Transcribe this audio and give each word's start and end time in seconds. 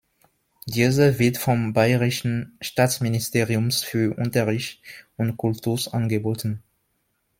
Diese 0.65 1.19
wird 1.19 1.37
vom 1.37 1.73
bayerischen 1.73 2.57
Staatsministeriums 2.59 3.83
für 3.83 4.17
Unterricht 4.17 4.81
und 5.15 5.37
Kultus 5.37 5.93
angeboten. 5.93 6.63